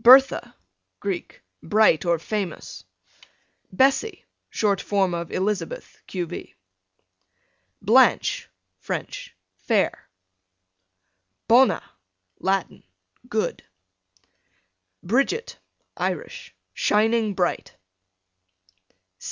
Bertha, 0.00 0.56
Greek, 0.98 1.42
bright 1.62 2.04
or 2.04 2.18
famous. 2.18 2.82
Bessie, 3.70 4.24
short 4.50 4.80
form 4.80 5.14
of 5.14 5.30
Elizabeth. 5.30 6.02
q.v. 6.08 6.56
Blanche, 7.80 8.48
French, 8.80 9.36
fair. 9.54 10.08
Bona, 11.46 11.88
Latin, 12.40 12.82
good. 13.28 13.62
Bridget, 15.04 15.56
Irish, 15.96 16.52
shining 16.74 17.32
bright. 17.32 17.76